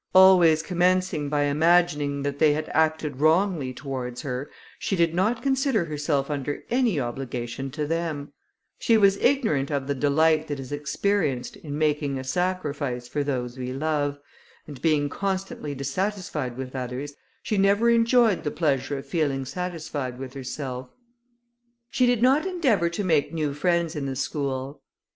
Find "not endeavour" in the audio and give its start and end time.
22.23-22.89